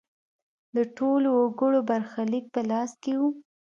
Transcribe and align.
د 0.75 0.77
ټولو 0.97 1.29
وګړو 1.41 1.79
برخلیک 1.89 2.45
په 2.53 2.61
لاس 2.69 2.91
کې 3.03 3.13
و. 3.19 3.21